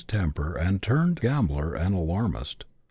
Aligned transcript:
temper, 0.07 0.55
and 0.57 0.81
turned 0.81 1.21
grumbler 1.21 1.75
and 1.75 1.93
alarmist. 1.93 2.65